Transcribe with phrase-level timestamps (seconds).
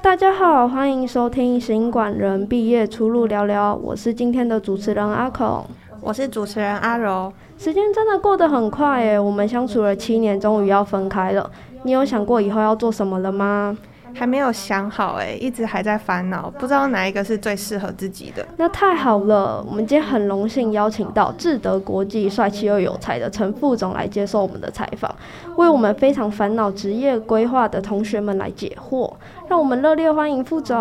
[0.00, 5.64] 大家好，欢迎收听行管人毕业出路聊聊，我是今天的主持人阿孔，
[6.00, 7.32] 我是主持人阿柔。
[7.56, 11.50] 时间真的过得很快诶，我们相处了七年，终于要分开了。
[11.84, 13.76] 你有想过以后要做什么了吗？
[14.14, 18.46] 还没有想好哎，一直还在烦恼，不知道哪一个是最适合自己的。
[18.56, 25.14] 那太好了，我们今天很荣幸邀请到智德国际帅气又有才的陈副总来接受我们的采访，
[25.56, 29.12] 为我们非常烦恼职业规划的同学们来解惑。
[29.48, 30.76] 让我们热烈欢迎副总。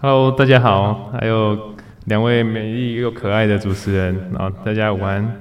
[0.00, 1.56] Hello，大家好，还有
[2.06, 5.40] 两位美丽又可爱的主持人，然后大家午安。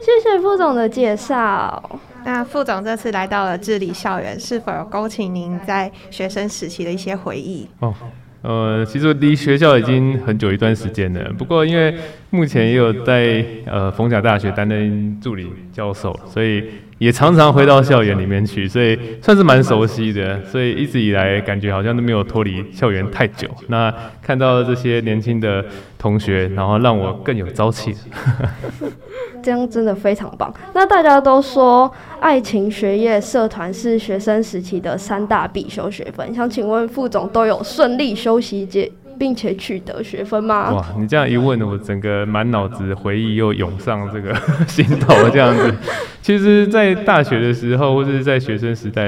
[0.00, 1.82] 谢谢副总的介绍。
[2.26, 7.68] 那副总这次来到了智理校园，是否有勾起您在学生时期的一些回忆？
[7.78, 7.94] 哦，
[8.42, 11.32] 呃，其实离学校已经很久一段时间了。
[11.38, 11.94] 不过因为
[12.36, 16.62] 目前也有在呃逢甲大学担任助理教授，所以
[16.98, 20.44] 也常常回到校园里面去，所以算是蛮熟悉的。
[20.44, 23.48] 所以一直以来感觉好像都没有脱离校园太久。
[23.68, 23.92] 那
[24.22, 25.64] 看到这些年轻的
[25.98, 27.94] 同学，然后让我更有朝气。
[29.42, 30.52] 这样真的非常棒。
[30.74, 36.34] 那大家都说，爱情、学业、社团是学生时期的三大必修学分。
[36.34, 40.72] 想请问副总，都有顺利修习解，并且取得学分吗？
[40.72, 44.34] 哇，你这样一问，我整个满脑子回忆又涌上这个
[44.66, 45.74] 心头，这样子。
[46.22, 49.02] 其实，在大学的时候，或者是在学生时代，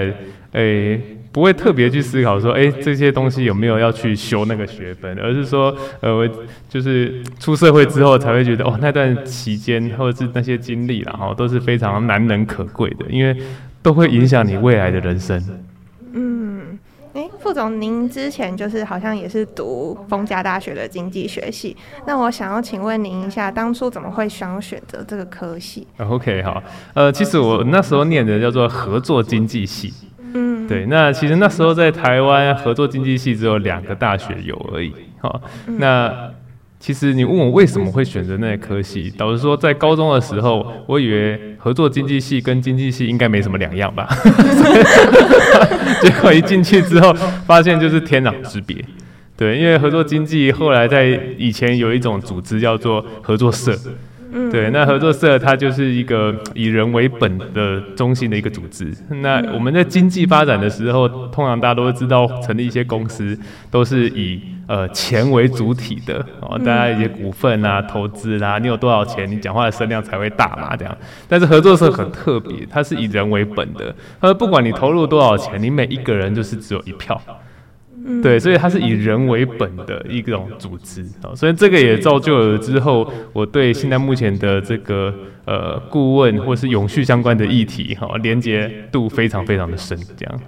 [0.52, 1.00] 诶、欸。
[1.30, 6.28] 不会特别去思考说，哎，这些东西有没有要去修那个学分，而是说，呃，
[6.70, 13.36] 就是出社会之后才会觉得，哦，那段期间或者是那些经历，然后都是非常难能可贵的，因为
[13.82, 15.40] 都会影响你未来的人生。
[16.14, 16.47] 嗯，哎，
[17.40, 26.62] 副总，您之前就是好像也是读丰家大学的经济学系，那我想要请问您一下，当初怎么会想要选择这个科系？OK，好，
[26.94, 29.92] 呃，其实我那时候念的叫做合作经济系。
[30.34, 35.40] 嗯，对，那其实那时候在台湾合作经济系只有两个大学有而已，好，
[35.78, 36.30] 那
[36.80, 44.08] 其实你问我为什么会选择那科系，导致说在高中的时候，我以为合作经济系跟经济系应该没什么两样吧，
[46.00, 47.12] 结果一进去之后，
[47.46, 48.76] 发现就是天壤之别，
[49.36, 51.06] 对，因为合作经济后来在
[51.36, 53.76] 以前有一种组织叫做合作社。
[54.52, 58.92] 对，那合作社它就是一个以人为本的中心的一个组织。
[59.22, 63.36] 那我们在经济发展的时候，通常大家都知道，成立一些公司
[63.70, 70.96] 都是以呃钱为主体的哦，大家一些股份啊、投资啦，你有多少钱，你讲话的声量才会大嘛，这样。
[71.26, 77.20] 但是合作社很特别，它是以人为本的，呃不管你投入多少钱，你每一个人就是只有一票。
[78.22, 85.12] 对，所以它是以人为本的一种组织啊，所以这个也造就了之后我对现在目前的这个
[85.44, 90.40] 呃顾问或是永续相关的议题哈，连接度非常非常的深，这样。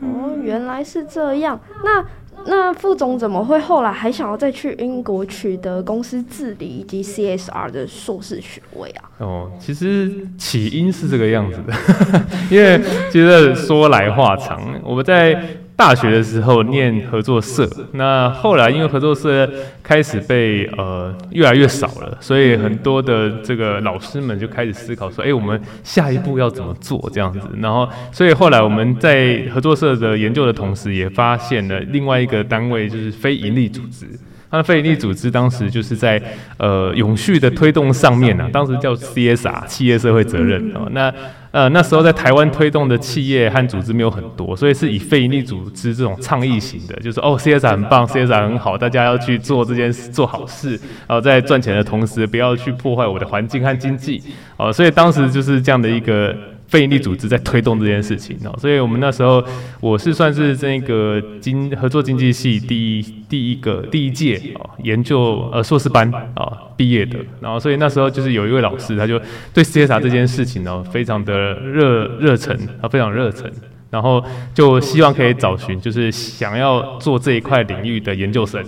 [0.00, 1.58] 哦，原来是这样。
[1.84, 2.04] 那
[2.46, 9.10] 那副总怎么会后来还想要再去英国取得公司治理以及 CSR 的硕士学位啊？
[9.18, 11.72] 哦，其实起因是这个样子的，
[12.50, 15.42] 因为其实说来话长，我们在。
[15.76, 19.48] 大学的时候念合作社，那后来因为合作社
[19.82, 27.40] 开始被呃越来越少了，所以很多的这个老师们就开始思考说，哎，我们下一步要怎么做这样子？
[27.60, 34.06] 然后，所以后来我们在合作社的研究的同时，也发现了另外一个单位，就是非营利组织。
[34.50, 36.22] 那非营利组织当时就是在
[36.58, 40.88] 呃永续的推动上面呢、当时叫 CSR 企业社会责任哦。
[40.92, 41.12] 那
[41.54, 50.70] 呃那时候在台湾推动的企业和组织没有很多，所以是以非营利组织这种倡议型的，就是哦 CSR 很棒，CSR 很好，大家要去做这件事，做好事，
[51.06, 54.20] 然后在赚钱的同时不要去破坏我的环境和经济
[54.56, 54.72] 哦。
[54.72, 56.36] 所以当时就是这样的一个。
[56.74, 59.40] 非营利组织在推动这件事情哦，所以我们那时候
[59.78, 69.20] 我是算是这个经合作经济系第一第一个第一届哦研究呃硕士班啊毕业的，然后所以那时候就是有一位老师，他就
[69.52, 73.48] 对 CSR 这件事情呢非常的热热忱啊，非常热忱，
[73.88, 78.60] 然后就希望可以找寻就是想要做这一块领域的研究生。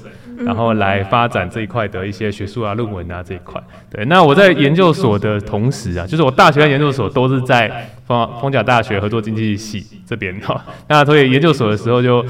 [0.44, 3.58] 然后来发展这一块的一些学术啊、论文啊这一块。
[3.90, 10.64] 对，那我在研究所的同时啊，就是我大学和研究所都是在逢逢甲大学合作经济系这边哈。
[10.88, 12.24] 那所以研究所的时候就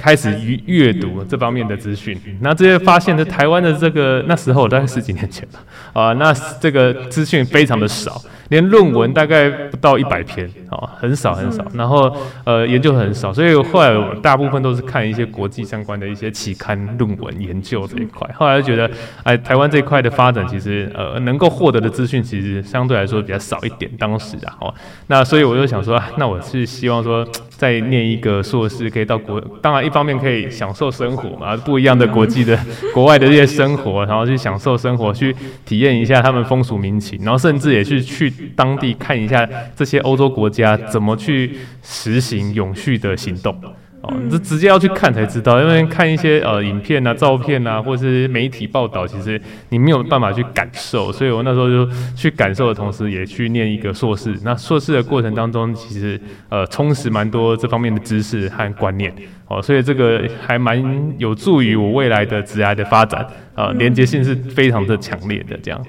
[0.00, 2.18] 开始阅阅读这方面的资讯。
[2.40, 5.60] 那这些发现，在台湾的这个那时候大概十几年前吧，
[5.92, 8.20] 啊，那这个资讯非常的少。
[8.50, 11.64] 连论文大概不到一百篇哦，很少很少。
[11.72, 18.28] 然后呃，研究很少，所以后来我大部分都是看一些国际相关的一些期刊论文研究这一块。
[18.34, 18.88] 后来就觉得，
[19.22, 23.90] 哎，台湾这一块的发展其实呃，能够获得的资讯其实相对来说比较少一点。
[23.98, 24.74] 当时啊，哦，
[25.06, 27.24] 那那所以我就想说，那我是希望说。
[27.56, 32.58] 再念一个硕士，可以到国，当然一方面可以享受生活嘛，不一样的国际的
[32.92, 35.34] 国外的这些生活，然后去享受生活，去
[35.64, 43.56] 体验一下他们风俗民情，然后甚至也去去当地看一下这些欧洲国家怎么去实行永续的行动。
[44.04, 49.40] 哦，这直接要去看才知道，因为看一些呃影片啊、照片啊，或是媒体报道，其实
[49.70, 51.10] 你没有办法去感受。
[51.10, 54.38] 所以我那时候就去感受的同时，也去念一个硕士。
[54.44, 56.20] 那硕士的过程当中，其实
[56.50, 59.10] 呃充实蛮多这方面的知识和观念。
[59.48, 63.26] 哦，所以这个还蛮有助于我未来的职涯的发展。
[63.54, 65.80] 呃，连接性是非常的强烈的这样。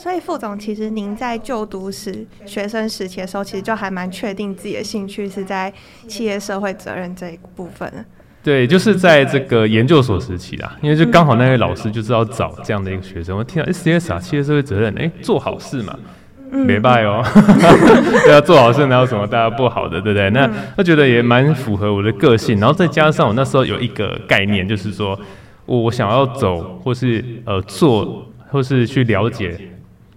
[0.00, 5.72] 所以副总，其实您在就读时学生时期的时候，其实就还蛮确定自己的兴趣是在
[6.06, 7.92] 企业社会责任这一部分。
[8.42, 13.36] 对，就是在这个研究所时期啦，因为就刚好那位老师就是要找这样的一个学生。
[13.36, 15.98] 我听到 CSR 企业社会责任，哎，做好事嘛，
[16.50, 17.22] 没败哦，
[18.24, 20.30] 对啊，做好事哪有什么大家不好的，对不对？
[20.30, 25.18] 那他觉得也蛮符合我的个性，然后再加上我那时候有一个概念，就是说
[25.66, 29.58] 我想要走，或是呃做，或是去了解。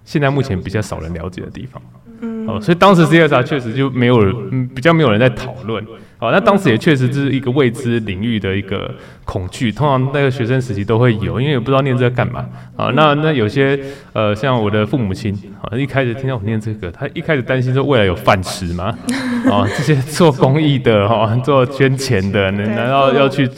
[0.04, 1.80] 现在目前比较少人了解的地方，
[2.20, 5.84] 嗯，哦，所以当时 CSR 确实就没有人，嗯，比较没有人在讨论，
[6.18, 8.92] 哦，那当时也确实是一个未知领域的一个
[9.24, 12.46] 恐惧，通常那个学生时期都会有，因为也不知道念这个干嘛，
[12.76, 13.78] 啊，那那有些
[14.12, 18.96] 呃，像我的父母亲，啊，一开始听到我念这个，他一开始担心说未来有饭吃吗？
[19.50, 23.48] 啊， 这些做公益的哈，做捐钱的，难道要去？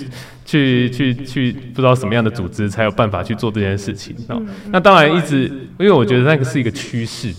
[0.45, 4.43] 去去去，不知道什么样的组织才有办法去做这件事情哦。
[4.71, 5.45] 那当然一直，
[5.79, 7.33] 因为我觉得那个是一个趋势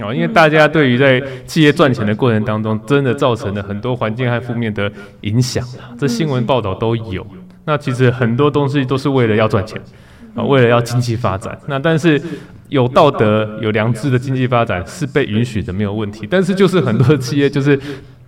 [0.00, 4.90] 哦，因为大家对于在企业赚钱的过程当中，真的造成了很多环境和负面的
[5.22, 5.66] 影响，
[5.98, 7.26] 这新闻报道都有。
[7.64, 9.80] 那其实很多东西都是为了要赚钱
[10.34, 11.58] 啊，为了要经济发展。
[11.66, 12.20] 那但是
[12.68, 16.26] 有道德、有良知的经济发展是被允许的，没有问题。
[16.30, 17.78] 但是就是很多企业就是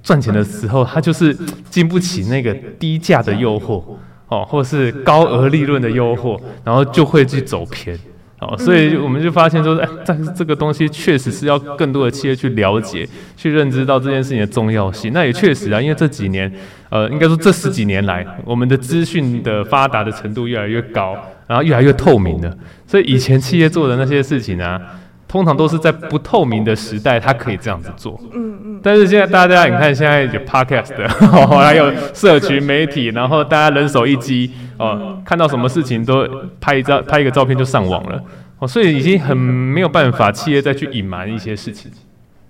[0.02, 1.36] 赚钱的时候，它就是
[1.70, 3.82] 经不起那个低价的诱惑。
[4.28, 7.98] 哦，或是高额利润的诱惑，然后就会去走偏，
[8.40, 15.12] 哦，所以我们就发现说，哎，但是这个东西确实是要更多的企业去了解、去认知到这件事情的重要性。
[15.12, 16.52] 那也确实啊，因为这几年，
[16.90, 21.16] 呃，应该说这十几年来，我们的资讯的发达的程度越来越高，
[21.46, 22.54] 然后越来越透明了，
[22.86, 24.80] 所以以前企业做的那些事情啊。
[25.28, 28.18] 通常都是在不透明的时代，他可以这样子做。
[28.32, 28.80] 嗯嗯。
[28.82, 36.26] 但是现在大家，你看现在有 podcast 的，还有社群媒体，然后大家人手一机，哦，看到什么事情都
[36.60, 38.22] 拍一张、拍一个照片就上网了，
[38.58, 41.90] 哦，所以已经很没有办法，企业再去隐瞒一些事情。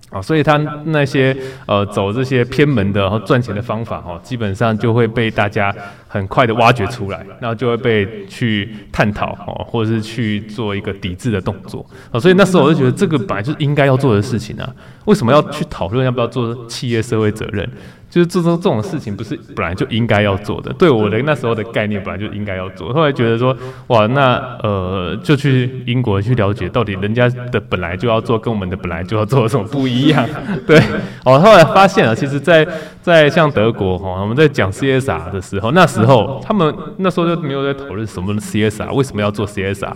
[0.09, 1.35] 啊，所以他那些
[1.67, 5.73] 呃走这些偏门的然后赚钱的方法哈，基本上就会被大家
[6.07, 12.19] 很快的挖掘出来，然后就会被去探讨哦，或者是去做一个抵制的动作啊。
[12.19, 14.67] 所以那时候我就觉得这个本来就是应该要做的事情啊，
[15.05, 17.69] 为什么要去讨论要不要做企业社会责任？
[18.09, 22.91] 就是这种这种事情不是本来就应该要做的，对我的那时候的概念本来就应该要做。
[22.91, 23.55] 后来觉得说，
[23.87, 30.27] 哇，那呃就去英国去了解到底人家的本来就要做，跟我们的本来就要做有什么不一样。
[30.65, 30.81] 对，
[31.23, 39.93] 哦，后来发现啊，其实在，在在像德国哈，我们在讲 CSR 的时候，那时候他们那时候就没有在讨论什么 CSR，为什么要做 CSR，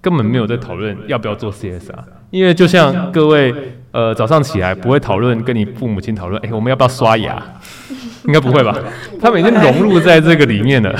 [0.00, 2.02] 根本没有在讨论要不要做 CSR。
[2.30, 3.54] 因为就像各位，
[3.94, 7.40] 呃，早上起来不会讨论跟你父母亲讨论，哎，我们要不要刷牙？
[8.26, 8.76] 应该不会吧？
[9.22, 10.92] 他们已经融入在这个里面了，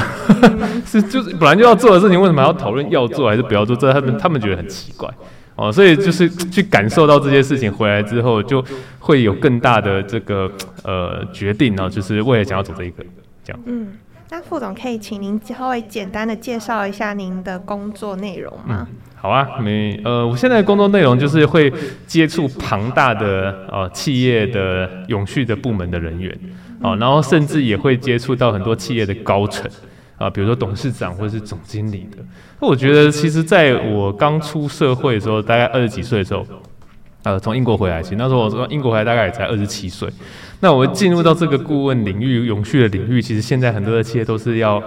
[0.87, 3.75] 是就是本来就要做的事情，为什么还要讨论要做还是不要做？
[3.75, 5.09] 这他们他们觉得很奇怪
[5.57, 8.65] 哦，所以就是去感受到这些事情回来之后，就
[9.01, 10.49] 会有更大的这个
[10.85, 13.03] 呃决定呢，就是为了想要走这一个
[13.43, 13.61] 这样。
[13.67, 13.89] 嗯，
[14.31, 18.87] 那副总可以请您稍微简单的介绍一下您的工作内容吗？
[18.91, 21.73] 嗯好啊，没呃，我现在工作内容就是会
[22.07, 26.39] 接触庞大的呃企业的永续的部门的人员，
[26.83, 29.67] 啊、然后甚至也会接触到很多企业的高层，
[30.19, 32.19] 啊、比如说董事长或者是总经理的。
[32.61, 36.47] 那我觉得，其实在我刚出社会的时候，大概二十几岁的时候，
[37.23, 40.07] 呃，从英国回来，其实那时候我从英国回来大概也才二十七岁。
[40.61, 44.83] 那我进入到这个顾问领域、永续的领域，其实现在很多的企业都是要。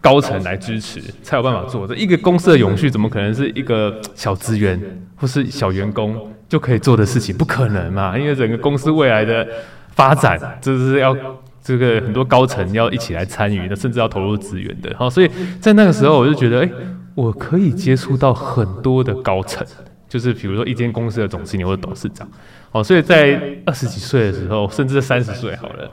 [0.00, 1.96] 高层来支持才有办法做的。
[1.96, 4.80] 一个公司的永续，怎么可能是一个小职员
[5.16, 7.36] 或是小员工就可以做的事情？
[7.36, 8.16] 不可能嘛！
[8.16, 9.46] 因为整个公司未来的
[9.94, 11.16] 发展，这是要
[11.62, 14.94] 这个很多高层要一起来参与的，甚至要投入资源的。
[14.96, 16.70] 好，所以在那个时候，我就觉得，哎，
[17.14, 19.66] 我可以接触到很多的高层，
[20.08, 22.26] 就是比如说一间公司的总经理或者董事长，
[22.72, 25.90] 哦，所以在二十几岁的时候，甚至三十岁好了，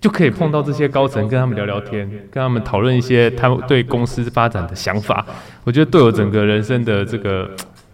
[0.00, 5.26] 就可以碰到这些高层，跟他们聊聊天，跟他们讨论一些他们对公司发展的想法。
[5.64, 7.50] 我觉得对我整个人生的这个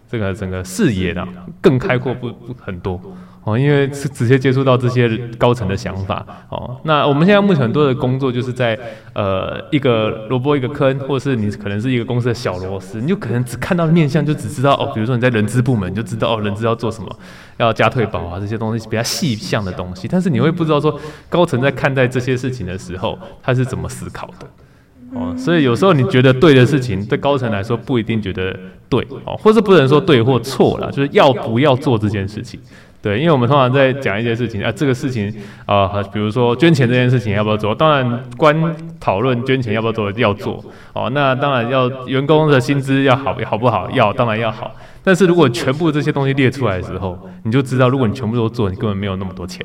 [0.07, 1.27] 这个整个视野呢，
[1.59, 3.01] 更开阔不不很多。
[3.45, 6.75] 哦，因为是直接接触到这些高层的想法哦。
[6.83, 8.77] 那我们现在目前很多的工作就是在
[9.13, 17.15] 呃一个萝卜一个坑，或者是你可能是一个公司的小螺丝，你就可能只看到面相，就只知道哦，比如说你在人资部门，你就知道哦，人资要做什么，
[17.57, 20.07] 要加退保啊这些东西比较细项的东西。
[20.07, 20.99] 但是你会不知道说
[21.29, 24.47] 高层在看待这些事情的时候，他是怎么思考的
[25.13, 25.35] 哦。
[25.37, 28.57] 所以有时候你觉得对的事情，对高层来说不一定觉得
[28.89, 32.59] 对哦，或是不能说对或错了，就是要不要做这件事情。
[33.05, 35.31] 对，因为我们通常在讲一些事情啊，这个事情
[35.67, 37.75] 啊、比如说捐钱这件事情要不要做？
[37.75, 40.59] 当然，关讨论捐钱要不要做，要做
[40.91, 41.07] 哦。
[41.13, 43.87] 那当然要员工的薪资要好，好不好？
[43.91, 44.71] 要，当然要好。
[45.05, 49.63] 但是如果全部这些东西列出来的时候，你就知道，如果你全部都做，你根本没有那么多钱，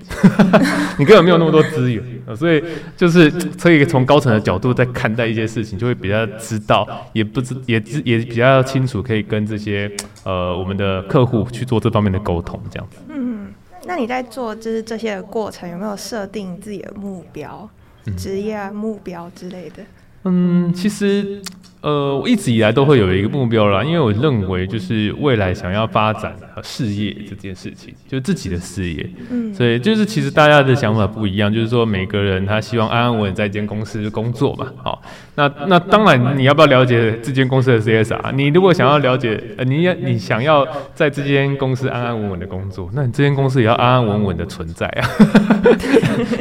[0.99, 2.04] 你根本没有那么多资源。
[2.37, 2.62] 所以
[2.97, 3.30] 就是
[3.61, 9.90] 可以从高层的角度在看待一些事情，就会比较知道，也不知也知也比较清楚，可以跟这些
[10.25, 12.99] 呃我们的客户去做这方面的沟通，这样子。
[13.09, 13.49] 嗯，
[13.87, 17.68] 那你在做就是这些的过程，有没有设定自己的目标、
[18.16, 19.82] 职业目标之类的？
[20.25, 21.41] 嗯，其实。
[21.83, 29.09] 呃，我一直以来都会有一个目标啦，因为我认为就是未来想要发展事业这件事情，就是自己的事业。
[29.31, 34.71] 嗯，所以就是其实大家的想法不一样，就是说每个人他希望安安稳稳在一间公司工作嘛。
[34.77, 35.00] 好，
[35.37, 38.31] 那那当然你要不要了解这间公司的 CSR？
[38.33, 45.09] 你如果想要了解，呃，你要你想要在这间公司安安稳稳的工作，那你这间公司也要安安稳稳的存在啊，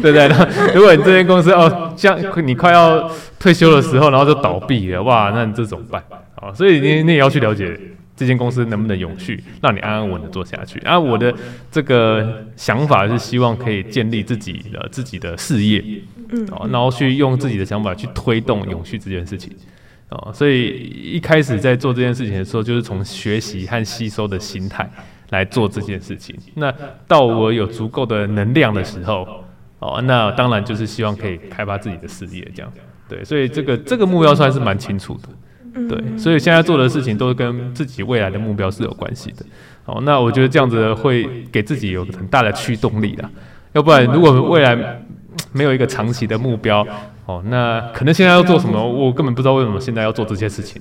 [0.02, 0.28] 对不对？
[0.28, 5.31] 那如果你这间公司哦，像你快要退休的时候，然后就倒闭了，哇！
[5.34, 6.03] 那你这怎么办？
[6.36, 7.79] 啊，所以你你也要去了解
[8.15, 10.77] 这间公司能不能永续，让你安安稳稳的做下去。
[10.79, 11.34] 啊，我的
[11.72, 15.84] 这个想法是希望可以建立自己的自己的事业，
[16.29, 19.55] 嗯，然后去用自己的想法去推动永续这件事情，
[20.10, 20.67] 哦，所以
[21.13, 24.89] 一开始在做这件事情的时候，就是从学习和吸收的心态
[25.29, 26.36] 来做这件事情。
[26.55, 26.74] 那
[27.08, 29.46] 到我有足够的能量的时候，
[29.79, 32.69] 哦，那当然就是希望可以开发自己的事业，这样。
[33.10, 39.44] 对，所以这个这个目标算是蛮清楚的，对，所以现在做的事情都是跟自己未来的目标是有关系的。
[39.86, 43.30] 哦，那我觉得这样子会给自己有很大的驱动力啦。
[43.74, 44.78] 要不然，如果未来
[45.51, 46.86] 没有一个长期的目标，
[47.25, 50.80] 哦，那可能现在要做什么，我根本不知道为什么现在要做这些事情。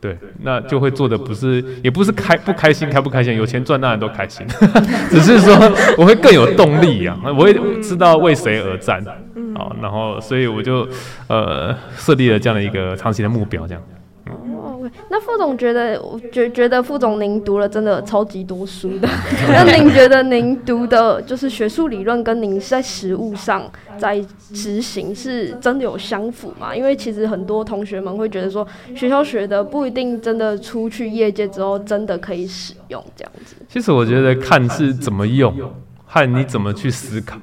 [0.00, 4.46] 对，那就会做的不是，也不是开不开心，开不开心，有钱赚当然都开心，
[5.10, 5.54] 只是说
[5.98, 9.04] 我会更有动力呀，我会知道为谁而战，
[9.54, 10.88] 好，然后所以我就
[11.28, 13.82] 呃设立了这样的一个长期的目标，这样。
[15.08, 19.08] 那副总觉得，我觉觉得副总您读了真的超级多书的。
[19.48, 23.62] 那您觉得您读的就是学术理论，跟您在实务上
[23.98, 24.20] 在
[24.52, 26.74] 执行是真的有相符吗？
[26.74, 33.56] 因为其实很多同学们会觉得说，学校学的不一定真的出去业界之后真的可以使用这样子。
[33.68, 35.54] 其实我觉得看是怎么用，
[36.06, 37.36] 和你怎么去思考。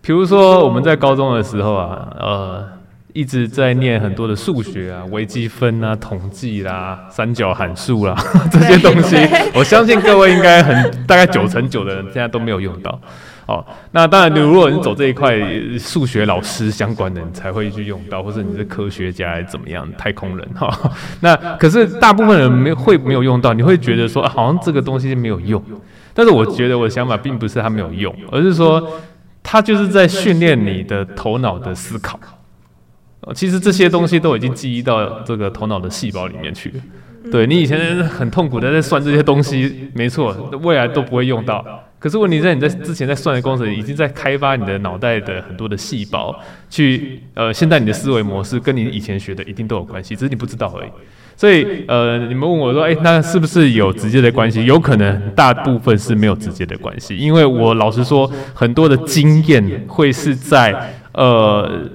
[0.00, 2.75] 比如说我们在高中的时候啊，呃。
[3.16, 8.14] 一直在念很多的数学啊、微积分啊、统计啦、三角函数啦
[8.52, 9.16] 这些东西，
[9.54, 13.00] 我相信各位应该很大概九成九的人现在都没有用到。
[13.46, 15.34] 哦，那当然，你如果你走这一块
[15.78, 20.90] 数学老师相关的，你才会去用到，或者你是科学家还是怎么样，太空人哈、哦。
[21.22, 25.62] 那可是大部分人没会没有用到，你会觉得说、啊、好像这个东西没有用。
[26.12, 29.00] 但是我觉得我的想法并不是它没有用，而是说
[29.42, 32.18] 它就是在训练你的头脑的思考。
[33.34, 36.74] 其实这些东西都已经记忆到这个头脑的细胞里面去了。
[37.32, 41.64] 对，你以前很痛苦的在算这些东西，没错，未来都不会用到。
[41.98, 46.32] 可是问题在你在之前在算的过程，已经在开发你的脑袋的很多的细胞，
[46.70, 50.90] 去呃，现在你的思维模式跟你以前学的一定都有关系，只是你不知道而已。
[51.34, 54.64] 所以呃，你们问我说，哎，那是不是有直接的关系？
[54.64, 61.90] 有可能大部分是没有直接的关系，因为我老实说，很多的经验会是在呃。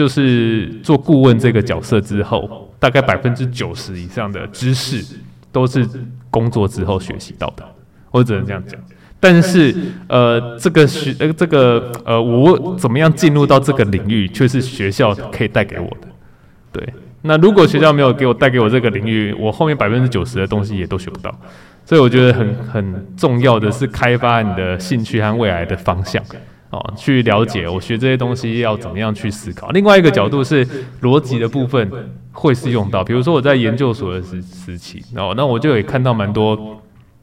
[0.00, 5.04] 就是做顾问这个角色之后，大概百分之九十以上的知识
[5.52, 5.86] 都是
[6.30, 7.62] 工作之后学习到的，
[8.10, 8.80] 我只能这样讲。
[9.20, 9.74] 但是，
[10.08, 16.08] 呃，这个学呃这个呃，我怎么样进入到这个领域，却是学校可以带给我的。
[16.72, 21.30] 对，那如果学校没有给我带给我这个领域，我后面百分之九十的东西也都学不到。
[21.84, 26.24] 所以，我觉得很很重要的是开发你的兴趣和未来的方向。
[26.70, 29.70] 哦，去了解我学这些东西要怎么样去思考。
[29.70, 30.66] 另外一个角度是
[31.02, 31.90] 逻辑的部分
[32.32, 36.54] 会是用到，比如说我在研究所的时时期，哦，那我就也看到蛮多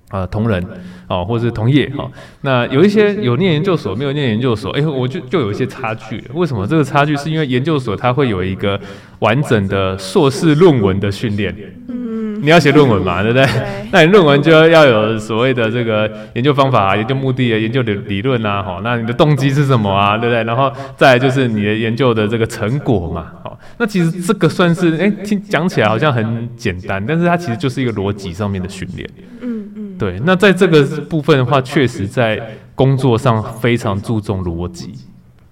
[0.09, 0.61] 啊、呃，同仁
[1.07, 2.11] 哦，或者是同业哈、哦，
[2.41, 6.21] 那有一些有念研究所，没有念研究所，哎，我就就有一些差距。
[6.33, 7.15] 为什么这个差距？
[7.15, 8.77] 是因为研究所它会有一个
[9.19, 11.55] 完整的硕士论文的训练，
[11.87, 11.96] 嗯，
[12.41, 13.45] 你要写论文嘛，对不对？
[13.45, 13.53] 对，
[13.91, 20.43] 那你论文就要要有所谓的这个研究方法、研究目的、研究的理论啊，哈，那你的动机是什么啊，对不对？
[20.43, 29.09] 然后再来就是你的研究的这个成果嘛，好，那其实这个算是哎，听讲起来好像很简单，但是它其实就是一个逻辑上面的训练，
[29.41, 29.63] 嗯。
[29.97, 32.39] 对，那在这个部分的话，确实在
[32.75, 34.93] 工作上非常注重逻辑。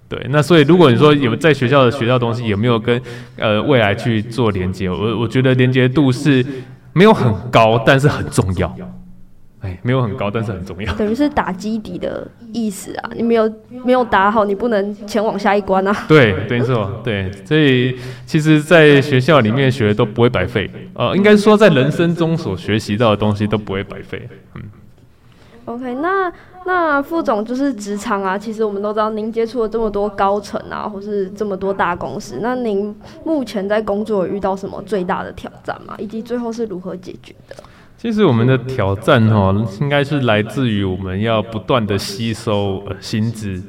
[0.08, 3.02] 对，那所以如果你说有在学校的学到东西，有没有跟
[3.38, 4.88] 呃未来去做连接？
[4.88, 6.46] 我我觉得连接度是
[6.96, 8.74] 没有很高，但是很重要。
[9.60, 10.94] 哎，没有很高，但是很重要。
[10.94, 13.52] 等于是打基底的意思啊，你没有
[13.84, 15.94] 没有打好，你不能前往下一关啊。
[16.08, 20.70] 对，没错，对，所以其实，在学校里面学都不会白费。
[20.94, 24.26] 呃，应该说，在人生中所学习到的东西都不会白费。
[24.54, 24.62] 嗯。
[25.66, 26.32] OK，那
[26.64, 32.94] 那副总就是职场啊，其实我们都知道，您接触了这么多高层啊，或是这么多大公司，那您
[33.24, 35.94] 目前在工作遇到什么最大的挑战吗？
[35.98, 37.56] 以及最后是如何解决的？
[37.98, 43.60] 其实我们的挑战哦，应该是来自于我们要不断的吸收呃薪资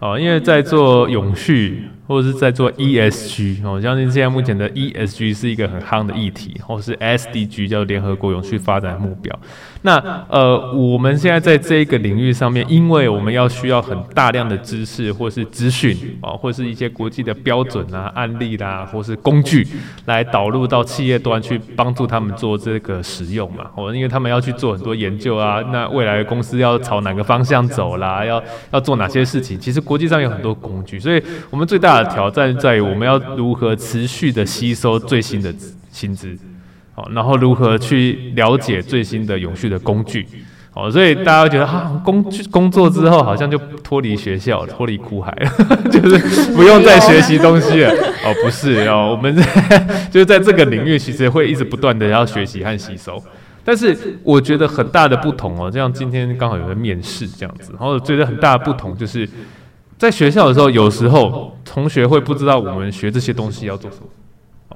[0.00, 9.34] 哦，因为在做永续或者是在做 ESG 哦，我相信现在目前的 ESG 是一个很夯的议题，或是 SDG 叫联合国永续发展目标。
[9.82, 9.96] 那
[10.28, 19.66] 呃，我们现在在这一个领域上面，因为我们要需要很大量的知识，或是资讯啊，或是一些国际的标准啊、案例啦、啊，或是工具，
[20.06, 23.66] 来导入到企业端去帮助他们做这个使用嘛。
[23.74, 29.58] 哦，因为他们要去做很多研究啊，那未来的公司要朝哪个方向走啦，要要做哪些事情？
[29.58, 35.54] 其实国际上有很多工具，所以我们最大的挑战在于我们要如何持续的吸收最新的
[35.90, 36.38] 新知。
[36.94, 40.26] 好，然后如何去了解最新的永续的工具？
[40.70, 45.50] 好，所以大家觉得啊，工工作之后好像就脱离学校，脱离苦海了，
[45.90, 47.90] 就是不用再学习东西了。
[47.90, 49.42] 哦，不是哦，我们在
[50.10, 53.22] 就是在这个领域，其实会一直不断的要学习和吸收。
[53.64, 59.28] 但是我觉得很大的不同哦，就像今天刚好有个面试这样子，然后觉得很大的不同就是
[59.98, 64.06] 在学校的时候，有时候同学会不知道我们学这些东西要做什么。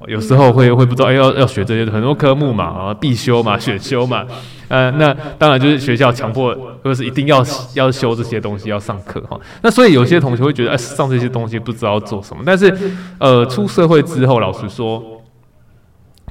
[0.07, 4.25] 有时候会会不知道，哎，要要学这些很多科目嘛，啊，必修嘛，选修嘛，
[4.69, 9.37] 呃，那当然就是学校强迫或者是一定要要修这些东西，要上课哈。
[9.61, 12.41] 那所以有些同学会觉得，哎，上这些东西不知道做什么。
[12.45, 12.73] 但是，
[13.17, 15.18] 呃，出社会之后，老实说，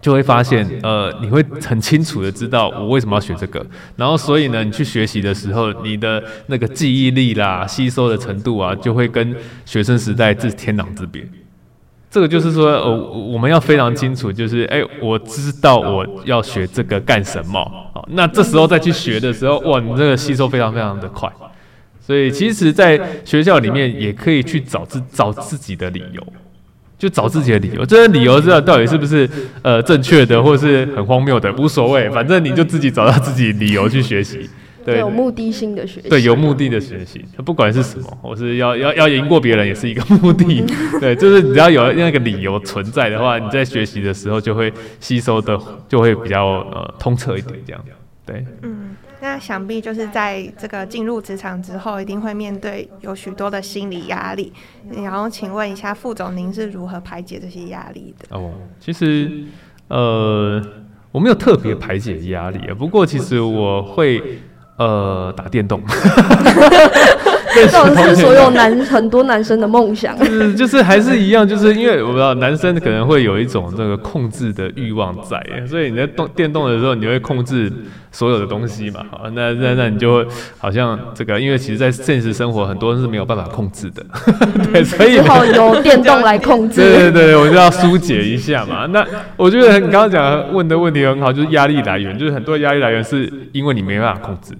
[0.01, 3.65] 就会发现，呃，你会很清楚的知道我为什么要学这个。
[3.97, 9.35] 然后，所以呢，你去学习的时候，你的那个记忆力啦、吸收的程度啊，就会跟
[9.65, 11.27] 学生时代是天壤之别。
[12.11, 17.61] 这个就是说，呃，我们要非常清楚，就是，哎，我知道我要学这个干什么，
[17.93, 21.31] 好，那这时候再去学的时候，哇，你这个吸收非常非常的快，
[22.01, 26.27] 所以其实，在学校里面也可以去找自找自己的理由，
[26.99, 29.29] 就找自己的理由，这些理由知道到底是不是
[29.63, 34.51] 呃正确的，或是很荒谬的，无所谓，反正你就自己找到自己理由去学习。
[34.85, 40.65] 对，有目的性的学习，对，有目的的学习，不管是什么，我是要要要赢过别人，也是一个目的。
[40.99, 45.59] 对，就是你只要有那个理由存在的话，你在学习的时候就会吸收的
[45.89, 47.81] 就会比较呃通彻一点，这样。
[48.29, 54.53] 对，嗯，那想必就是在这个进入职场之后，一定会面对有许多的心理压力。
[54.91, 58.37] 然后，请问一下副总，您是如何排解这些压力的？
[58.37, 59.45] 哦，其实
[59.89, 60.63] 呃，
[61.11, 64.41] 我没有特别排解压力啊，不过其实我会。
[64.79, 65.83] 呃，打电动，
[67.67, 70.17] 这种是所有男很多男生的梦想。
[70.25, 77.73] 是，就是还是一样，就是因为我不知道男生可能会有一种这个控制的欲望在，所以你在动电动的时候，你会控制
[78.11, 79.01] 所有的东西嘛？
[79.11, 80.27] 好，那那那你就会
[80.59, 84.03] 好像这个，因为其实，在现实生活，很多人是没有办法控制的，
[84.73, 86.81] 对，所以只好由电动来控制。
[86.81, 88.87] 对对对，我就要疏解一下嘛。
[88.87, 89.05] 那
[89.37, 94.55] 我觉得你刚刚讲问的问题很好，就是压力来源，就是很多压力来源是因为你没办法控制。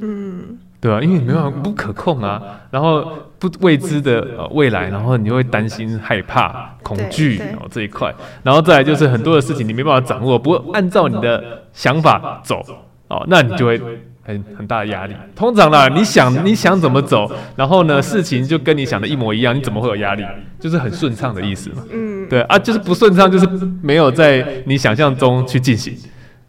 [0.00, 12.62] 嗯，对啊，因为你没办法不可控啊，然后不未知的呃未来，然后你会担心、害怕、恐惧哦这一块，然后再来就是很多的事情你没办法掌握，不过按照你的想法走
[13.08, 13.80] 哦，那你就会
[14.24, 15.14] 很很大的压力。
[15.34, 20.22] 通常啦，你想你想怎么走，然后呢事情就跟你想的一模一样，你怎么会有压力？
[20.60, 21.76] 就是很顺畅的意思嘛。
[21.90, 23.48] 嗯，对啊，就是不顺畅，就是
[23.80, 25.96] 没有在你想象中去进行，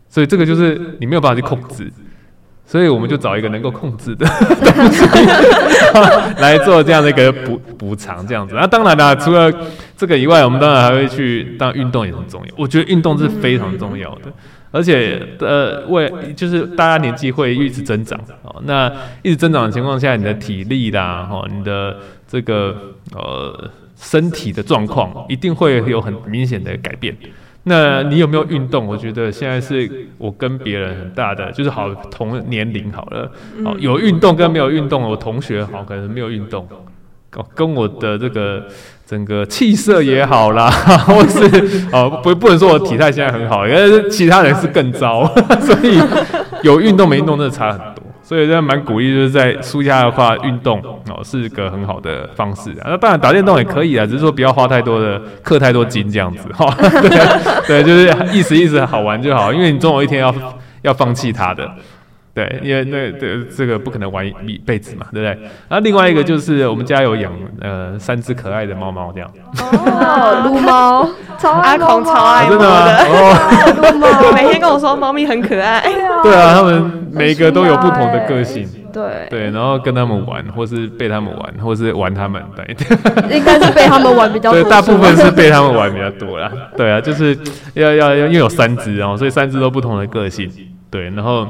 [0.10, 1.89] 所以这个就是你没有办法去控制。
[2.65, 5.06] 所以我们就找一个能够控制的 东西
[6.41, 8.56] 来做这样的一个补补偿，这样子。
[8.56, 9.51] 那当然啦， 除了
[9.95, 12.54] 这个以外，我们当然还会去，当然运动也很重要。
[12.58, 14.32] 我觉得运动是非常重要的。
[14.71, 21.95] 而且呃，为就是大家年纪会一直增长哦，那一直增长的情况下，你的体力啦，哈，你的
[22.28, 22.75] 这个
[23.13, 27.15] 呃身体的状况一定会有很明显的改变。
[27.67, 28.86] 那你有没有运动？
[28.86, 33.32] 我觉得现在是我跟别人很大的，就是好同年龄好了，
[33.63, 36.67] 哦，有运动跟没有运动，我同学好可能没有运动，
[37.36, 38.63] 哦，跟我的这个
[39.06, 45.25] 整个气色也好啦，或是哦不不能说我体态现在很好，因为其他人是更糟，
[45.60, 45.99] 所以
[46.62, 47.94] 有运动没运动真的差很多。
[48.27, 52.88] 所以真的蛮鼓励，就是在暑假的话，运动哦是个很好的方式啊。
[52.88, 56.65] 那当然打电动也可以啊，只是说不要花太多的、氪太多金这样子哈。
[57.67, 60.33] 对，对，就是意思意思好玩就好，因为你总有一天要
[60.81, 61.69] 要放弃它的。
[62.36, 65.50] 对，因为那这这个不可能玩一辈子嘛，对不对？
[65.69, 69.32] 那另外一个就是我们家有养呃三只可爱的猫猫这样。
[69.58, 72.86] 哦，撸猫， 超爱猫猫，超爱真的吗？
[73.08, 75.82] 哦， 撸猫，每天跟我说猫咪很可爱。
[76.24, 78.67] 对啊，他们每一个都有不同的个性。
[78.91, 82.65] 对对，然后跟他们玩，或是被他们玩，或是玩他们，对。
[83.38, 84.62] 应该是被他们玩比较多。
[84.62, 86.52] 对，大部分是被他们玩比较多啦。
[86.76, 87.38] 对啊，就是
[87.76, 90.52] 要要要，因为有三只哦，所以三只都不同的个性。
[90.91, 91.48] 对，然后。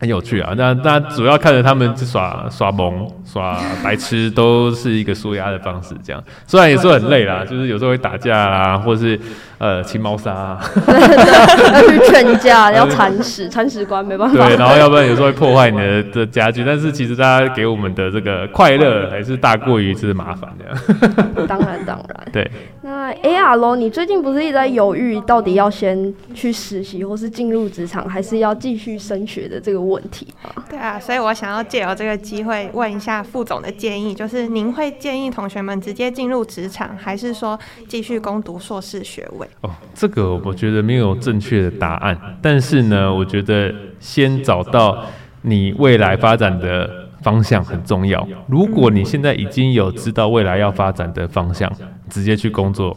[0.00, 5.94] 很有趣啊，那那主要看着他们耍耍萌、耍白痴，都是一个舒压的方式。
[6.04, 9.18] 这样虽然也是很累啦，就是有时候会打架啊，或是
[9.58, 10.56] 呃清猫砂，
[10.86, 14.46] 要去劝架，要铲屎，铲屎官没办法。
[14.46, 21.46] 对，然后要不然有时候会破坏你的的家具，但是其实大家给我们的这个快乐还是大过于就是麻烦这样。
[21.48, 22.28] 当然当然。
[22.32, 22.48] 对。
[22.82, 30.64] 那 AR 你最近不是一直在犹豫，到底要先去实习，或是进入职场，还是要继续升学的这个问题吗？
[30.68, 39.48] 对啊，所以我想要借由这个机会问一下副总的建议，就是您会建议同学们直接进入职场，还是说继续攻读硕士学位？
[39.62, 45.04] 哦，这个我觉得没有正确的答案，但是呢，我觉得先找到
[45.42, 48.26] 你未来发展的方向很重要。
[48.46, 51.70] 如果你现在已经有知道未来要发展的方向，
[52.08, 52.96] 直接去工作，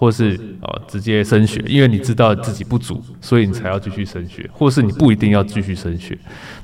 [0.00, 0.32] 或是
[0.62, 6.16] 哦直接升学，因为你知道自己不足，所以你才要继续升学，或是你不一定要继续升学。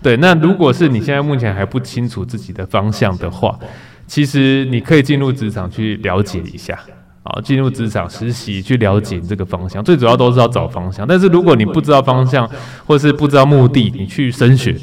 [0.03, 3.59] 对，那如果是你现在目前还不清楚自己的方向的话，
[4.07, 6.81] 其实你可以进入职场去了解一下，
[7.25, 9.85] 啊，进入职场实习去了解这个方向。
[9.85, 12.51] 最主要都是要找方向，但是如果你不知道方向，
[12.87, 14.75] 或是不知道目的，你去升学，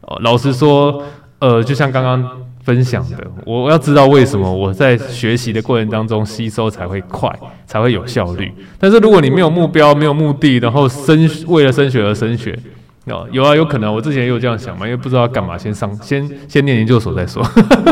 [0.00, 1.04] 哦，老实说。
[1.38, 7.30] 呃，就像刚刚分享的，我要知道为什么我在学习的过程当中吸收才会快，
[7.64, 8.52] 才会有效率。
[8.78, 12.58] 但是如果你没有目标、没有目的，然后升为了升学而升学，
[13.04, 17.40] 哦，有啊，有可能我之前也有这样想嘛，因为不知道干嘛，先上先先念研究所再说。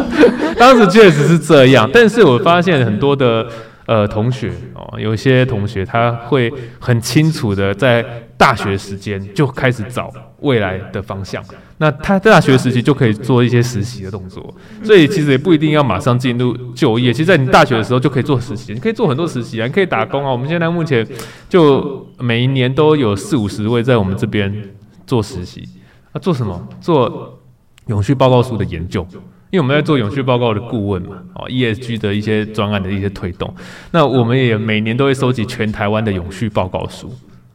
[0.58, 3.46] 当时确实是这样，但是我发现很多的。
[3.87, 8.02] 呃，同学哦，有些同学他会很清楚的在
[8.34, 10.10] 大学时间就开始找
[10.40, 11.44] 未来的方向。
[11.78, 17.12] 那他在大学时期就可以做一些实习的动作，所以其实也不一定要马上进入就业。
[17.12, 20.30] 其实，在你大学的时候就可以做实习，你可以做很多实习啊，你可以打工啊。
[20.30, 21.06] 我们现在目前
[21.48, 24.70] 就每一年都有四五十位在我们这边
[25.06, 25.68] 做实习
[26.12, 26.68] 啊，做什么？
[26.80, 27.40] 做
[27.87, 29.06] 永续报告书的研究。
[29.50, 33.54] 因为我们在做永续报告的顾问嘛，哦，ESG 的一些专案的一些推动，
[33.92, 37.14] 那我们也每年都会收集全台湾的永续报告书，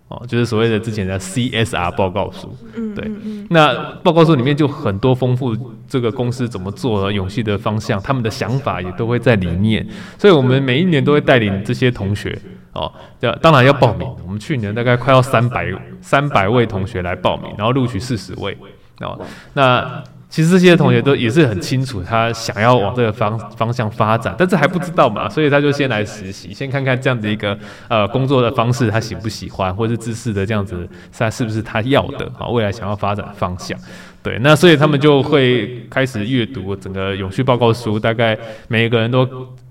[0.10, 2.54] 哦，就是所谓的之前的 CSR 报告书，
[2.95, 3.10] 对，
[3.50, 5.56] 那报告书里面就很多丰富
[5.88, 12.36] 这个公司怎么做永续的方向，他们的想法也都会在里面，所以我们每一年都会带领这些同学，
[12.74, 18.58] 哦，要当然要报名，我们去年大概快要三百三百位同学来报名，然后录取四十位，
[19.02, 19.19] 哦，
[19.54, 20.04] 那。
[20.29, 32.47] 其实这些同学都也是很清楚，他想要往这个方方向发展，但是还不知道嘛，所以他就先来实习，先看看这样子一个呃工作的方式，他喜不喜欢，或者是知识的这样子，他是不是他要的啊？
[32.47, 33.75] 未来想要发展的方向，
[34.21, 38.37] 对，那所以他们就会开始阅读整个永续报告书，大概
[38.67, 39.27] 每一个人都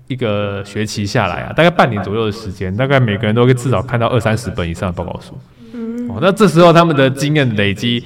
[0.07, 5.39] 一个学期下来啊，大概半年左右的时间，大概每个人都会至少看到二三十本以上的报告书，
[6.09, 8.03] 哦，那这时候他们的经验累积。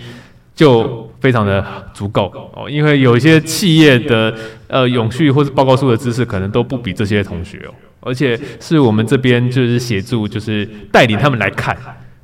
[0.55, 4.35] 就非常的足够哦，因为有一些企业的
[4.67, 11.77] 呃永续或是报告书的知识，可能都不比这些同学哦，而且是我们这边就是协助，就是带领他们来看。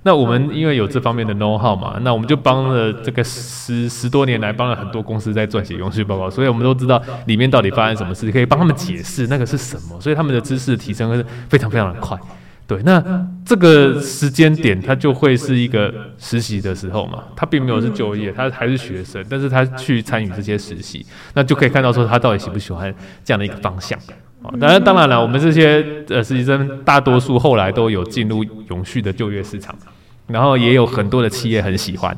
[0.03, 12.17] 那我们因为有这方面的 know how 嘛，那我们就帮了这个十十多年来帮了很多公司在撰写永续报告，所以我们都知道里面到底发生什么事，可以帮他们解释那个是什么，所以他们的知识提升是非常非常的快。
[12.69, 13.03] 对，那
[13.43, 21.03] 这个时间点他就会是一个实习的时候嘛，他并没有是就业，他还是学生，但是他去参与这些实习，
[21.33, 22.93] 那就可以看到说他到底喜不喜欢
[23.25, 23.97] 这样的一个方向。
[24.43, 29.75] 啊，当然当然了，我们这些呃实习生大多数后来都有进入永续的就业市场。
[30.27, 32.15] 然后也有很多的企业很喜欢，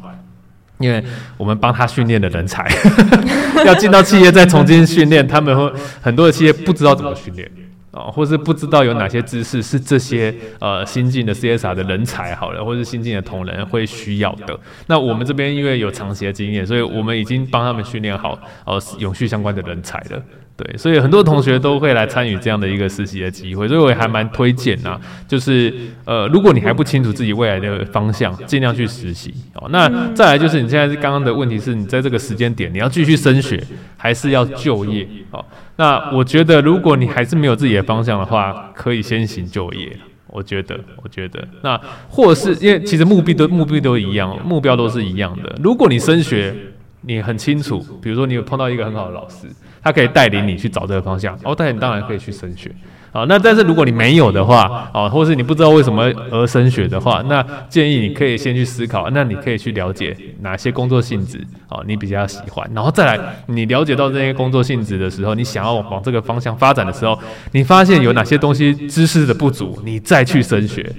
[0.80, 1.02] 因为
[1.38, 2.70] 我们帮他训练的人才
[3.66, 7.50] 要进到企业再重新训练，他们会很多的企业不知道怎么训练。
[7.92, 14.58] 哦，或是不知道有哪些知识是这些呃新进的 CSR 的人才好了，或是新进的同仁会需要的。
[14.88, 20.22] 那我们这边因为有长期的经验，所以我们已经帮他们训练好呃永续相关的人才了。
[20.58, 25.00] 对，所以很多同学都会来参与这样的一个实习的机会，所以我也还蛮推荐呐。
[25.28, 25.74] 就是
[26.06, 29.68] 呃，如果你还不清楚自己未来的方向，尽量去实习哦。
[29.70, 33.64] 那再来就是你现在是刚刚的问题是你在这个时间点你要继续升学，
[33.98, 35.08] 还是要就业？
[35.32, 35.44] 哦，
[35.82, 39.98] 那我觉得如果你还是没有自己的方向的话，可以先行就业。
[40.28, 45.56] 我觉得，我觉得那或是因为其实目的都目的都一样，目标都是一样的。
[45.62, 46.56] 如果你升学，
[47.02, 49.48] 你很清楚，比如说你有碰到一个很好的老师。
[49.84, 52.72] 他可以带领你去找这个方向，哦，但你当然可以去升学，
[53.12, 67.19] 啊，那但是如果你没有的话，哦，或是你不知道为什么而升学的话，那建议你可以先去思考，那你可以去了解哪些工作性质，哦，你比较喜欢，然后再来，你了解到这些工作性质的时候，你想要往这个方向发展的时候，
[67.52, 70.89] 你发现有哪些东西知识的不足，你再去升学，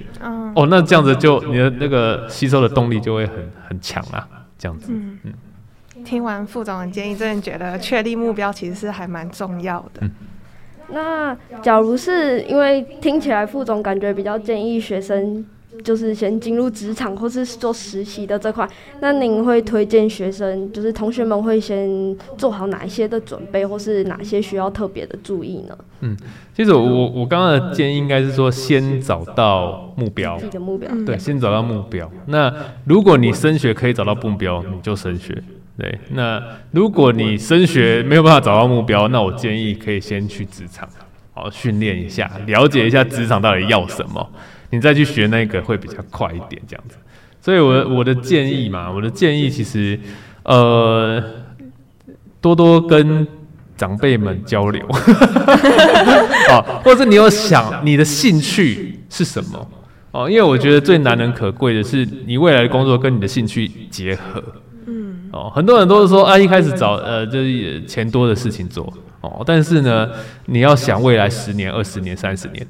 [0.55, 3.35] 哦，那这样子就你的那个吸收的动力就会很
[3.69, 5.17] 很强啊，这样子，嗯。
[5.23, 5.33] 嗯。
[6.03, 10.01] 听完副总的建议，真的觉得确立目标其实是还蛮重要的。
[10.01, 10.11] 嗯、
[10.89, 15.45] 那假如是因为听起来副总感觉比较建议学生
[15.83, 18.67] 就是先进入职场或是做实习的这块，
[18.99, 25.75] 那您会推荐学生就是同学们会先做好哪一些的准备，或是哪些需要特别的注意呢？
[26.01, 26.15] 嗯，
[26.55, 32.09] 其实我我刚刚的建议应该是说先找到目标，自己的目标，对，先找到目标。
[32.27, 32.53] 那
[32.85, 35.41] 如果你升学可以找到目标，你就升学。
[35.75, 40.87] 对，那如果你升学没有办法找到目标，那我建议可以先去职场，
[41.33, 44.29] 好训练一下，了解一下职场到底要什么，
[44.69, 46.95] 你再去学那个会比较快一点，这样子。
[47.41, 49.99] 所以我我的建议嘛，我的建议其实，
[50.43, 51.21] 呃，
[52.39, 53.27] 多多跟
[53.75, 54.85] 长辈们交流，
[56.53, 59.67] 哦，或者你有想你的兴趣是什么
[60.11, 64.41] 哦，因为我觉得最难能可贵的是你未来的工作跟你的兴趣结合。
[65.33, 69.41] 哦，很多人都是说啊，一开始找呃，就是钱多的事情做哦。
[69.43, 70.07] 但是呢，
[70.45, 72.63] 你要想未来十年、二十年、三十年，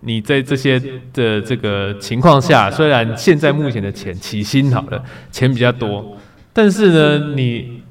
[0.00, 0.80] 你在这些
[1.12, 6.16] 的这个情况下，虽然现在目前的钱起薪好了，钱比较多，
[6.52, 7.82] 但是呢，你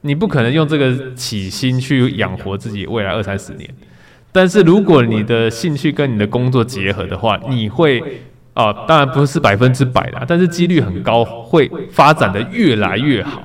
[0.00, 3.70] 你不可能用这个起薪去养活自己未来二三十年。
[4.32, 8.22] 但是如果你的兴趣跟你的工作结合的话，你会。
[8.54, 13.42] 啊、哦，当然不是百分之百啦，但是几率很高，会发展的越来越好，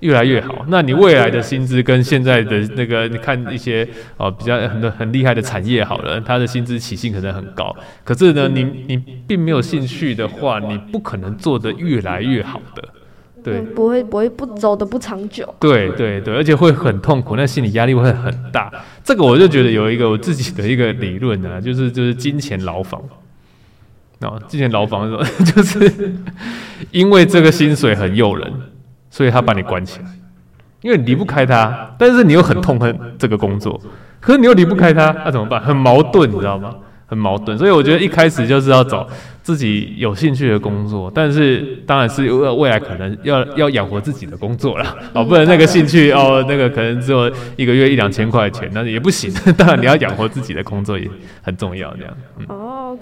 [0.00, 0.64] 越来越好。
[0.68, 12.82] 那你未来的薪资跟现在的那个，你看一些哦比较很很厉害的产业好了，它的薪资起薪可能很高，可是呢，你你并没有兴趣的话，你不可能做得越来越好的，
[13.44, 18.72] 对，不会不会不走的不长久，对对对，而且会很痛苦，那心理压力会很大。
[19.04, 23.02] 这个我就觉得有一个我自己的一个理论呢、啊，就是就是金钱牢房。
[24.20, 26.14] 哦，之前牢房的时候， 就是
[26.90, 28.52] 因为这个薪水很诱人，
[29.10, 30.06] 所以他把你关起来，
[30.82, 33.80] 因为你离不开他，但是你又很痛恨这个工作，
[34.20, 35.60] 可是你又离不开他，那、怎么办？
[35.60, 36.74] 很矛盾，你知道吗？
[37.06, 37.56] 很矛盾。
[37.56, 39.06] 所以我觉得一开始就是要找
[39.42, 49.32] 自己有兴趣的工作，但是当然是未来可能要要养活自己的工作了，哦，不能那个兴趣哦，那个可能只有一个月一两千块钱，那也不行。
[49.56, 51.08] 当然你要养活自己的工作也
[51.40, 52.12] 很重要，这样。
[52.12, 52.98] 哦嗯、哦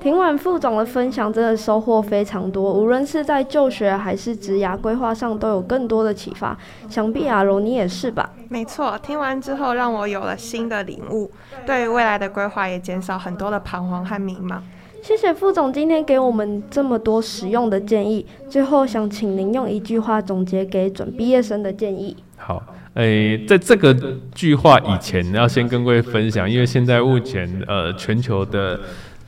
[0.00, 2.72] 听完副总的分享，真的收获非常多。
[2.72, 6.56] 无论是在就学还是职涯规划上，都有更多的启发。
[6.88, 8.30] 想必阿柔你也是吧？
[8.48, 11.30] 没错，听完之后让我有了新的领悟，
[11.66, 14.60] 对于未来的规划也减少很多的彷徨和迷茫。
[15.02, 18.24] 谢谢副总今天给我们这么多实用的建议。
[18.48, 22.16] 最后想请您用一句话总结给准毕业生的建议。
[22.36, 22.62] 好，
[22.94, 23.94] 诶、欸，在这个
[24.34, 28.78] 句话以前，要先跟各位分享，因为现在目前呃全球的。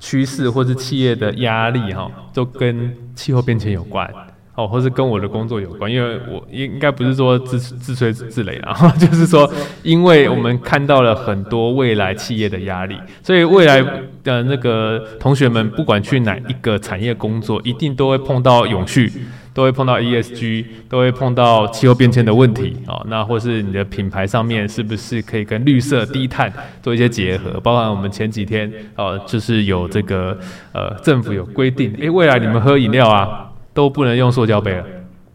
[0.00, 4.10] 趋势或是企业的压力哈，都跟气候变迁有关
[4.56, 5.90] 哦，或是跟我的工作有关。
[5.90, 9.48] 因为我应应该不是说自自吹自擂啦， 就是说，
[9.82, 13.80] 因为我们看到了很多未来企业的压力，所以未来
[14.24, 19.12] 的那个同学们，不管去哪一个产业工作，一定都会碰到永续。
[19.52, 23.06] 都会碰到 ESG，都会碰到气候变迁的问题啊、哦。
[23.08, 27.58] 那或是你的品牌上面是不是可以跟绿色、低碳做一些结合？
[27.60, 30.38] 包含我们前几天哦，就是有这个
[30.72, 34.84] 呃政府有规定，诶，未来你们喝饮料啊都不能用塑胶杯了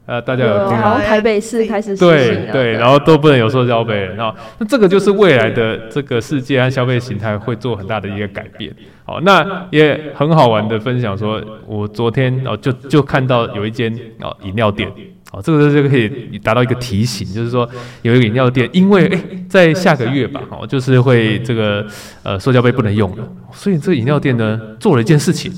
[0.05, 4.13] 呃，大家有听好像台北市开始对对，然后都不能有塑胶杯了。
[4.13, 8.71] 然后那这个就是未来的这个世界和消费形态会做很大的一个改变。
[9.03, 13.91] 好，那也很好玩的分享说，我昨天哦就就看到有一间
[14.21, 14.87] 哦饮料店，
[15.31, 17.67] 哦这个就可以达到一个提醒，就是说
[18.03, 21.83] 有一个饮料店，因为诶在下个月吧，哦就是会这个
[22.21, 25.51] 呃塑胶杯不能用了，所以这个饮料店呢做了一件事情，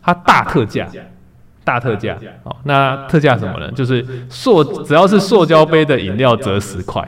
[0.00, 0.86] 它大特价。
[1.70, 3.70] 大特价，哦，那特价什么呢？
[3.76, 7.00] 就是塑，只要是塑胶杯的饮料折十块，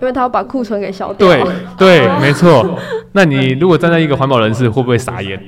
[0.00, 1.26] 因为他要把库存给消掉。
[1.26, 1.44] 对
[1.76, 2.78] 对，没错。
[3.10, 5.42] 那你如果站在一个环保人士，会不会傻眼？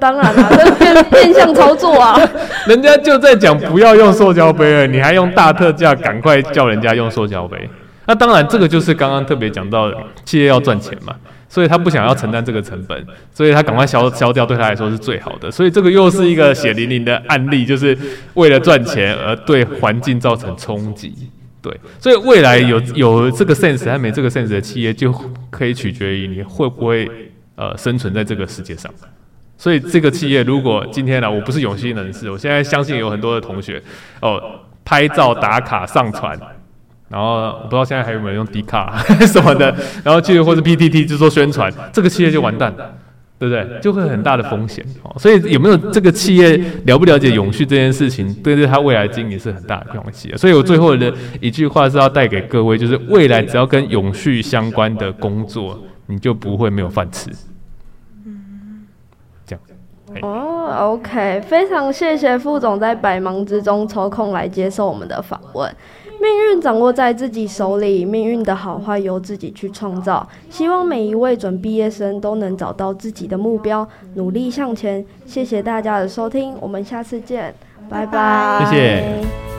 [0.00, 2.18] 当然了，这变变相操作啊！
[2.66, 7.68] 人家就在讲不要用塑胶杯了，你还用大特价，赶快叫人家用塑胶杯。
[8.06, 9.92] 那当然，这个就是刚刚特别讲到，
[10.24, 11.14] 企业要赚钱嘛。
[11.52, 15.50] 所以他不想要承担这个成本，所以他赶快消消掉，对他来说是最好的。
[15.50, 17.94] 所以这个又是一个血淋淋的案例，就是
[18.32, 21.14] 为了赚钱而对环境造成冲击。
[21.60, 25.12] 对，所以未来有有这个 sense 还没这个 sense 的企业，就
[25.50, 27.06] 可以取决于你会不会
[27.56, 28.90] 呃生存在这个世界上。
[29.58, 33.82] 所以这个企业如果今天呢，我不是永兴人士，我现在相信有很多的同学
[34.22, 34.40] 哦，
[34.86, 36.40] 拍照打卡上传。
[37.12, 38.96] 然后我不知道现在还有没有用迪卡
[39.26, 42.90] 什么的，然后去或者 PTT 就做宣传，这个企业就完蛋了，
[43.38, 43.80] 对不对？
[43.82, 44.82] 就会很大的风险。
[45.18, 50.32] 所以有没有这个企业了不了解永续这件事情，对对，他未来经营是很大的关系。
[50.38, 57.28] 所以我最后的一句话是要带给各位，就是未来只要跟永续相关的工作，你就不会没有饭吃。
[58.24, 58.86] 嗯，
[59.44, 59.62] 这样。
[60.22, 65.70] 哦，OK，非常谢谢副总在百忙之中抽空来接受我们的访问。
[66.22, 70.24] 命运掌握在自己手里，命运的好坏由自己去创造。
[70.48, 75.04] 希望每一位准毕业生都能找到自己的目标，努力向前。
[75.26, 77.52] 谢谢大家的收听，我们下次见，
[77.90, 78.64] 拜拜。
[78.70, 79.51] 谢谢。